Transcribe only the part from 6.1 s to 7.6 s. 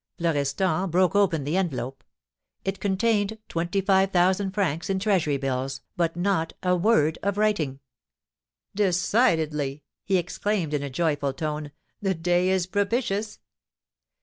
not a word of